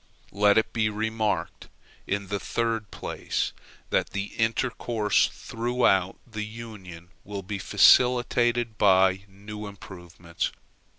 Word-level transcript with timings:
Let 0.31 0.57
it 0.57 0.73
be 0.73 0.89
remarked, 0.89 1.67
in 2.07 2.29
the 2.29 2.39
third 2.39 2.89
place, 2.89 3.53
that 3.91 4.09
the 4.13 4.33
intercourse 4.35 5.27
throughout 5.27 6.17
the 6.25 6.43
Union 6.43 7.09
will 7.23 7.43
be 7.43 7.59
facilitated 7.59 8.79
by 8.79 9.25
new 9.27 9.67
improvements. 9.67 10.51